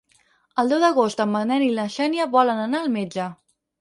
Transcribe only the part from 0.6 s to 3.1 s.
El deu d'agost en Manel i na Xènia volen anar al